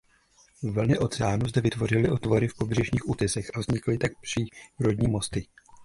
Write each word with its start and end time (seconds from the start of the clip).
Vlny 0.63 0.97
oceánu 0.99 1.45
zde 1.47 1.61
vytvořily 1.61 2.09
otvory 2.09 2.47
v 2.47 2.55
pobřežních 2.55 3.07
útesech 3.09 3.51
a 3.55 3.59
vznikly 3.59 3.97
tak 3.97 4.11
přírodní 4.21 5.07
mosty. 5.11 5.45